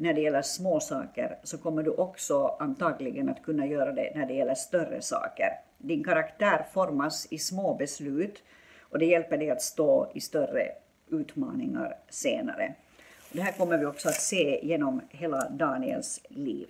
när 0.00 0.14
det 0.14 0.20
gäller 0.20 0.42
små 0.42 0.80
saker 0.80 1.38
så 1.42 1.58
kommer 1.58 1.82
du 1.82 1.90
också 1.90 2.56
antagligen 2.58 3.28
att 3.28 3.42
kunna 3.42 3.66
göra 3.66 3.92
det 3.92 4.12
när 4.14 4.26
det 4.26 4.34
gäller 4.34 4.54
större 4.54 5.02
saker. 5.02 5.48
Din 5.78 6.04
karaktär 6.04 6.66
formas 6.72 7.26
i 7.30 7.38
små 7.38 7.74
beslut 7.74 8.42
och 8.80 8.98
det 8.98 9.06
hjälper 9.06 9.38
dig 9.38 9.50
att 9.50 9.62
stå 9.62 10.10
i 10.14 10.20
större 10.20 10.68
utmaningar 11.08 11.96
senare. 12.08 12.74
Det 13.32 13.40
här 13.40 13.52
kommer 13.52 13.78
vi 13.78 13.86
också 13.86 14.08
att 14.08 14.20
se 14.20 14.66
genom 14.66 15.00
hela 15.10 15.48
Daniels 15.48 16.20
liv. 16.28 16.68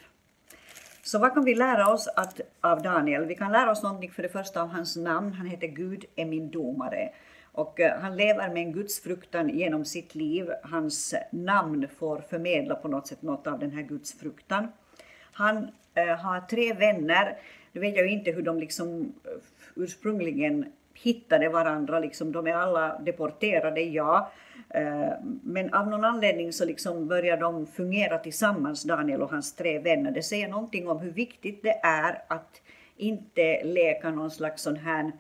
Så 1.03 1.19
vad 1.19 1.35
kan 1.35 1.45
vi 1.45 1.55
lära 1.55 1.93
oss 1.93 2.09
att, 2.17 2.41
av 2.61 2.83
Daniel? 2.83 3.25
Vi 3.25 3.35
kan 3.35 3.53
lära 3.53 3.71
oss 3.71 3.83
någonting 3.83 4.11
för 4.11 4.23
det 4.23 4.29
första 4.29 4.63
av 4.63 4.69
hans 4.69 4.97
namn. 4.97 5.33
Han 5.33 5.47
heter 5.47 5.67
Gud 5.67 6.05
är 6.17 6.25
min 6.25 6.51
domare. 6.51 7.13
Och 7.61 7.81
eh, 7.81 8.01
han 8.01 8.17
lever 8.17 8.49
med 8.49 8.63
en 8.63 8.73
gudsfruktan 8.73 9.49
genom 9.49 9.85
sitt 9.85 10.15
liv. 10.15 10.51
Hans 10.63 11.15
namn 11.31 11.89
får 11.99 12.19
förmedla 12.19 12.75
på 12.75 12.89
något 12.89 13.07
sätt 13.07 13.23
något 13.23 13.47
av 13.47 13.59
den 13.59 13.71
här 13.71 13.83
gudsfruktan. 13.83 14.69
Han 15.33 15.69
eh, 15.95 16.17
har 16.17 16.41
tre 16.41 16.73
vänner. 16.73 17.39
Nu 17.73 17.81
vet 17.81 17.97
jag 17.97 18.07
ju 18.07 18.13
inte 18.13 18.31
hur 18.31 18.43
de 18.43 18.59
liksom 18.59 19.13
eh, 19.25 19.31
ursprungligen 19.77 20.67
hittade 20.95 21.49
varandra. 21.49 21.99
Liksom, 21.99 22.33
de 22.33 22.47
är 22.47 22.55
alla 22.55 22.99
deporterade, 22.99 23.81
ja. 23.81 24.33
Men 25.43 25.75
av 25.75 25.89
någon 25.89 26.05
anledning 26.05 26.53
så 26.53 26.65
liksom 26.65 27.09
börjar 27.09 27.37
de 27.37 27.67
fungera 27.67 28.19
tillsammans, 28.19 28.83
Daniel 28.83 29.23
och 29.23 29.31
hans 29.31 29.55
tre 29.55 29.79
vänner. 29.79 30.11
Det 30.11 30.23
säger 30.23 30.49
någonting 30.49 30.89
om 30.89 30.99
hur 30.99 31.11
viktigt 31.11 31.63
det 31.63 31.81
är 31.83 32.23
att 32.29 32.61
inte 32.97 33.65
leka 33.65 34.11
någon 34.11 34.31
slags 34.31 34.63
sån 34.63 34.77
här 34.77 35.13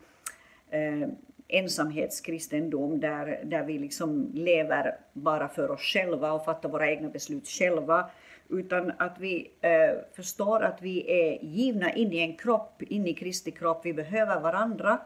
ensamhetskristendom 1.50 3.00
där, 3.00 3.40
där 3.44 3.64
vi 3.64 3.78
liksom 3.78 4.30
lever 4.34 4.94
bara 5.12 5.48
för 5.48 5.70
oss 5.70 5.80
själva 5.80 6.32
och 6.32 6.44
fattar 6.44 6.68
våra 6.68 6.90
egna 6.90 7.08
beslut 7.08 7.48
själva 7.48 8.10
utan 8.48 8.92
att 8.98 9.16
vi 9.18 9.50
eh, 9.60 9.98
förstår 10.16 10.62
att 10.62 10.82
vi 10.82 11.10
är 11.10 11.44
givna 11.44 11.92
in 11.92 12.12
i 12.12 12.18
en 12.18 12.36
kropp, 12.36 12.82
in 12.82 13.06
i 13.06 13.14
Kristi 13.14 13.50
kropp. 13.50 13.80
Vi 13.84 13.92
behöver 13.92 14.40
varandra. 14.40 14.98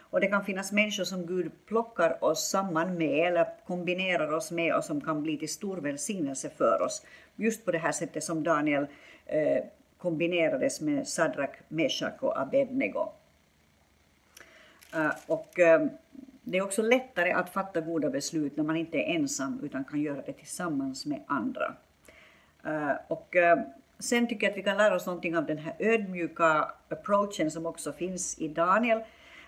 Och 0.00 0.20
det 0.20 0.26
kan 0.26 0.44
finnas 0.44 0.72
människor 0.72 1.04
som 1.04 1.26
Gud 1.26 1.52
plockar 1.66 2.24
oss 2.24 2.50
samman 2.50 2.98
med 2.98 3.26
eller 3.26 3.46
kombinerar 3.66 4.32
oss 4.32 4.50
med 4.50 4.74
och 4.74 4.84
som 4.84 5.00
kan 5.00 5.22
bli 5.22 5.38
till 5.38 5.48
stor 5.48 5.76
välsignelse 5.76 6.50
för 6.50 6.82
oss. 6.82 7.06
Just 7.36 7.64
på 7.64 7.70
det 7.70 7.78
här 7.78 7.92
sättet 7.92 8.24
som 8.24 8.42
Daniel 8.42 8.86
eh, 9.26 9.64
kombinerades 9.98 10.80
med 10.80 11.08
Sadrak, 11.08 11.56
Meshach 11.68 12.18
och 12.20 12.40
Abednego. 12.40 13.12
Eh, 14.94 15.12
och 15.26 15.58
eh, 15.58 15.86
det 16.42 16.58
är 16.58 16.62
också 16.62 16.82
lättare 16.82 17.32
att 17.32 17.50
fatta 17.50 17.80
goda 17.80 18.10
beslut 18.10 18.56
när 18.56 18.64
man 18.64 18.76
inte 18.76 18.98
är 18.98 19.14
ensam 19.14 19.60
utan 19.62 19.84
kan 19.84 20.00
göra 20.00 20.22
det 20.26 20.32
tillsammans 20.32 21.06
med 21.06 21.20
andra. 21.26 21.74
Eh, 22.64 22.92
och 23.08 23.36
sen 23.98 24.28
tycker 24.28 24.46
jag 24.46 24.50
att 24.50 24.58
vi 24.58 24.62
kan 24.62 24.76
lära 24.76 24.94
oss 24.94 25.06
någonting 25.06 25.36
av 25.36 25.46
den 25.46 25.58
här 25.58 25.74
ödmjuka 25.78 26.70
approachen 26.88 27.50
som 27.50 27.66
också 27.66 27.92
finns 27.92 28.38
i 28.38 28.48
Daniel. 28.48 29.00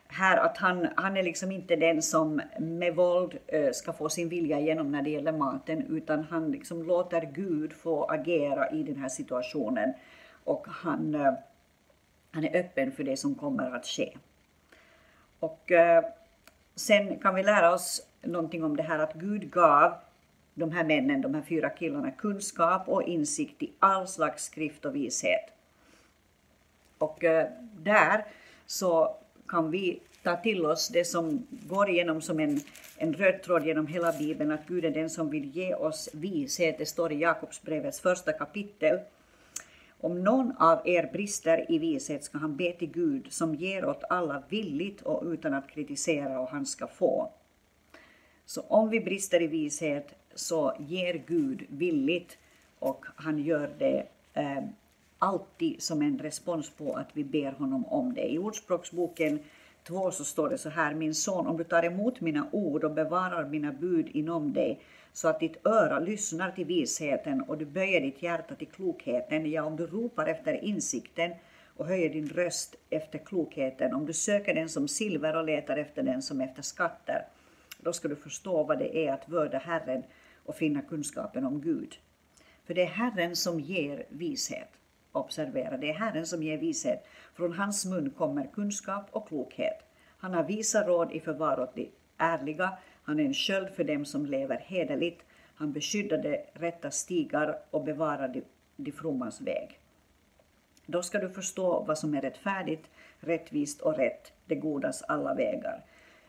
Här 0.06 0.36
att 0.36 0.58
han, 0.58 0.88
han 0.96 1.16
är 1.16 1.22
liksom 1.22 1.52
inte 1.52 1.76
den 1.76 2.02
som 2.02 2.40
med 2.58 2.96
våld 2.96 3.38
ska 3.72 3.92
få 3.92 4.08
sin 4.08 4.28
vilja 4.28 4.60
igenom 4.60 4.92
när 4.92 5.02
det 5.02 5.10
gäller 5.10 5.32
maten 5.32 5.86
utan 5.88 6.24
han 6.24 6.50
liksom 6.50 6.82
låter 6.82 7.20
Gud 7.20 7.72
få 7.72 8.04
agera 8.04 8.70
i 8.70 8.82
den 8.82 8.96
här 8.96 9.08
situationen 9.08 9.92
och 10.44 10.66
han, 10.68 11.36
han 12.30 12.44
är 12.44 12.60
öppen 12.60 12.92
för 12.92 13.04
det 13.04 13.16
som 13.16 13.34
kommer 13.34 13.76
att 13.76 13.86
ske. 13.86 14.16
Och 15.38 15.72
eh, 15.72 16.04
sen 16.74 17.18
kan 17.18 17.34
vi 17.34 17.42
lära 17.42 17.74
oss 17.74 18.06
någonting 18.22 18.64
om 18.64 18.76
det 18.76 18.82
här 18.82 18.98
att 18.98 19.14
Gud 19.14 19.50
gav 19.50 19.94
de 20.54 20.72
här 20.72 20.84
männen, 20.84 21.20
de 21.20 21.34
här 21.34 21.42
fyra 21.42 21.70
killarna, 21.70 22.10
kunskap 22.10 22.88
och 22.88 23.02
insikt 23.02 23.62
i 23.62 23.72
all 23.78 24.08
slags 24.08 24.44
skrift 24.44 24.84
och 24.84 24.96
vishet. 24.96 25.50
Och 26.98 27.24
eh, 27.24 27.48
där 27.78 28.24
så 28.66 29.16
kan 29.48 29.70
vi 29.70 30.00
ta 30.22 30.36
till 30.36 30.66
oss 30.66 30.88
det 30.88 31.04
som 31.04 31.46
går 31.50 31.90
igenom 31.90 32.20
som 32.20 32.40
en, 32.40 32.60
en 32.96 33.14
röd 33.14 33.42
tråd 33.42 33.66
genom 33.66 33.86
hela 33.86 34.12
Bibeln, 34.12 34.50
att 34.50 34.66
Gud 34.66 34.84
är 34.84 34.90
den 34.90 35.10
som 35.10 35.30
vill 35.30 35.56
ge 35.56 35.74
oss 35.74 36.08
vishet. 36.12 36.78
Det 36.78 36.86
står 36.86 37.12
i 37.12 37.20
Jakobsbrevets 37.20 38.00
första 38.00 38.32
kapitel. 38.32 38.98
Om 40.04 40.24
någon 40.24 40.52
av 40.56 40.80
er 40.84 41.10
brister 41.12 41.72
i 41.72 41.78
vishet 41.78 42.24
ska 42.24 42.38
han 42.38 42.56
be 42.56 42.72
till 42.72 42.90
Gud 42.90 43.32
som 43.32 43.54
ger 43.54 43.84
åt 43.84 44.04
alla 44.08 44.42
villigt 44.48 45.02
och 45.02 45.22
utan 45.24 45.54
att 45.54 45.70
kritisera 45.70 46.40
och 46.40 46.48
han 46.48 46.66
ska 46.66 46.86
få. 46.86 47.32
Så 48.44 48.60
om 48.60 48.88
vi 48.90 49.00
brister 49.00 49.42
i 49.42 49.46
vishet 49.46 50.14
så 50.34 50.74
ger 50.78 51.22
Gud 51.26 51.66
villigt 51.68 52.38
och 52.78 53.06
han 53.16 53.38
gör 53.38 53.70
det 53.78 54.06
eh, 54.34 54.64
alltid 55.18 55.82
som 55.82 56.02
en 56.02 56.18
respons 56.18 56.70
på 56.70 56.92
att 56.92 57.08
vi 57.12 57.24
ber 57.24 57.52
honom 57.52 57.84
om 57.84 58.14
det. 58.14 58.32
I 58.32 58.38
Ordspråksboken 58.38 59.38
2 59.88 60.10
så 60.10 60.24
står 60.24 60.48
det 60.48 60.58
så 60.58 60.68
här, 60.68 60.94
min 60.94 61.14
son, 61.14 61.46
om 61.46 61.56
du 61.56 61.64
tar 61.64 61.82
emot 61.82 62.20
mina 62.20 62.48
ord 62.52 62.84
och 62.84 62.94
bevarar 62.94 63.44
mina 63.44 63.72
bud 63.72 64.08
inom 64.12 64.52
dig, 64.52 64.80
så 65.14 65.28
att 65.28 65.40
ditt 65.40 65.66
öra 65.66 65.98
lyssnar 65.98 66.50
till 66.50 66.64
visheten 66.64 67.42
och 67.42 67.58
du 67.58 67.64
böjer 67.64 68.00
ditt 68.00 68.22
hjärta 68.22 68.54
till 68.54 68.68
klokheten, 68.68 69.50
ja, 69.50 69.62
om 69.62 69.76
du 69.76 69.86
ropar 69.86 70.26
efter 70.26 70.64
insikten 70.64 71.32
och 71.76 71.86
höjer 71.86 72.10
din 72.10 72.28
röst 72.28 72.76
efter 72.90 73.18
klokheten, 73.18 73.94
om 73.94 74.06
du 74.06 74.12
söker 74.12 74.54
den 74.54 74.68
som 74.68 74.88
silver 74.88 75.36
och 75.36 75.44
letar 75.44 75.76
efter 75.76 76.02
den 76.02 76.22
som 76.22 76.40
efter 76.40 76.62
skatter, 76.62 77.26
då 77.78 77.92
ska 77.92 78.08
du 78.08 78.16
förstå 78.16 78.62
vad 78.62 78.78
det 78.78 79.06
är 79.06 79.12
att 79.12 79.28
vörda 79.28 79.58
Herren 79.58 80.02
och 80.44 80.56
finna 80.56 80.82
kunskapen 80.82 81.44
om 81.44 81.60
Gud. 81.60 81.94
För 82.66 82.74
det 82.74 82.82
är 82.82 82.86
Herren 82.86 83.36
som 83.36 83.60
ger 83.60 84.06
vishet. 84.08 84.68
Observera, 85.12 85.76
det 85.76 85.90
är 85.90 85.94
Herren 85.94 86.26
som 86.26 86.42
ger 86.42 86.58
vishet. 86.58 87.06
Från 87.34 87.52
hans 87.52 87.86
mun 87.86 88.10
kommer 88.10 88.46
kunskap 88.54 89.06
och 89.10 89.28
klokhet. 89.28 89.78
Han 90.18 90.34
har 90.34 90.44
visa 90.44 90.86
råd 90.86 91.12
i 91.12 91.20
förvar 91.20 91.60
åt 91.60 91.74
de 91.74 91.90
ärliga. 92.18 92.78
Han 93.04 93.20
är 93.20 93.24
en 93.24 93.34
sköld 93.34 93.68
för 93.70 93.84
dem 93.84 94.04
som 94.04 94.26
lever 94.26 94.58
hederligt. 94.66 95.22
Han 95.54 95.72
beskyddar 95.72 96.18
de 96.18 96.44
rätta 96.52 96.90
stigar 96.90 97.58
och 97.70 97.84
bevarar 97.84 98.28
de, 98.28 98.42
de 98.76 98.92
frommas 98.92 99.40
väg. 99.40 99.80
Då 100.86 101.02
ska 101.02 101.18
du 101.18 101.30
förstå 101.30 101.84
vad 101.84 101.98
som 101.98 102.14
är 102.14 102.20
rättfärdigt, 102.20 102.90
rättvist 103.20 103.80
och 103.80 103.96
rätt, 103.96 104.32
det 104.46 104.54
godas 104.54 105.02
alla 105.02 105.34
vägar. 105.34 105.84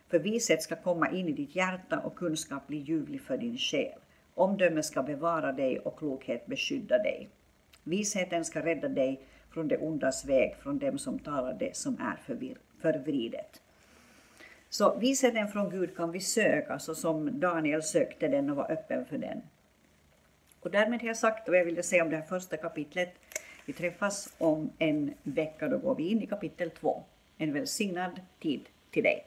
För 0.07 0.19
vishet 0.19 0.61
ska 0.63 0.75
komma 0.75 1.11
in 1.11 1.27
i 1.27 1.31
ditt 1.31 1.55
hjärta 1.55 1.99
och 1.99 2.15
kunskap 2.15 2.67
bli 2.67 2.77
ljuvlig 2.77 3.21
för 3.21 3.37
din 3.37 3.57
själ. 3.57 3.99
Omdöme 4.33 4.83
ska 4.83 5.03
bevara 5.03 5.51
dig 5.51 5.79
och 5.79 5.99
klokhet 5.99 6.45
beskydda 6.45 6.97
dig. 6.97 7.29
Visheten 7.83 8.45
ska 8.45 8.65
rädda 8.65 8.87
dig 8.87 9.21
från 9.49 9.67
det 9.67 9.77
ondas 9.77 10.25
väg, 10.25 10.55
från 10.55 10.79
dem 10.79 10.97
som 10.97 11.19
talar 11.19 11.53
det 11.53 11.75
som 11.75 11.97
är 11.99 12.19
förvridet. 12.81 13.61
Så 14.69 14.97
visheten 14.97 15.47
från 15.47 15.69
Gud 15.69 15.95
kan 15.95 16.11
vi 16.11 16.19
söka, 16.19 16.79
så 16.79 16.95
som 16.95 17.39
Daniel 17.39 17.83
sökte 17.83 18.27
den 18.27 18.49
och 18.49 18.55
var 18.55 18.71
öppen 18.71 19.05
för 19.05 19.17
den. 19.17 19.41
Och 20.59 20.71
därmed 20.71 21.01
har 21.01 21.07
jag 21.07 21.17
sagt 21.17 21.49
vad 21.49 21.57
jag 21.57 21.65
ville 21.65 21.83
säga 21.83 22.03
om 22.03 22.09
det 22.09 22.15
här 22.15 22.25
första 22.25 22.57
kapitlet. 22.57 23.13
Vi 23.65 23.73
träffas 23.73 24.33
om 24.37 24.69
en 24.77 25.13
vecka, 25.23 25.67
då 25.67 25.77
går 25.77 25.95
vi 25.95 26.09
in 26.09 26.21
i 26.21 26.27
kapitel 26.27 26.71
2. 26.71 27.03
En 27.37 27.53
välsignad 27.53 28.21
tid 28.39 28.65
till 28.91 29.03
dig. 29.03 29.25